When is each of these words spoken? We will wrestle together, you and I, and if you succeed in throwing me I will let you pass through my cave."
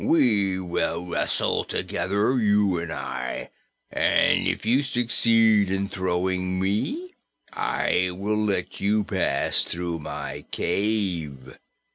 We 0.03 0.59
will 0.59 1.05
wrestle 1.05 1.63
together, 1.63 2.39
you 2.39 2.79
and 2.79 2.91
I, 2.91 3.51
and 3.91 4.47
if 4.47 4.65
you 4.65 4.81
succeed 4.81 5.69
in 5.69 5.89
throwing 5.89 6.59
me 6.59 7.13
I 7.53 8.09
will 8.11 8.43
let 8.43 8.81
you 8.81 9.03
pass 9.03 9.63
through 9.63 9.99
my 9.99 10.43
cave." 10.49 11.55